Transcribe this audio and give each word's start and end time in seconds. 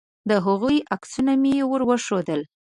د 0.29 0.31
هغوی 0.45 0.77
عکسونه 0.95 1.33
مې 1.41 1.53
ور 1.69 1.81
وښودل. 1.87 2.41